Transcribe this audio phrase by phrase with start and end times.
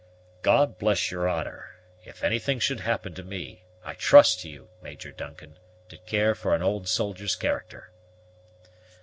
[0.41, 1.75] "God bless your honor!
[2.03, 6.55] If anything should happen to me, I trust to you, Major Duncan, to care for
[6.55, 7.91] an old soldier's character."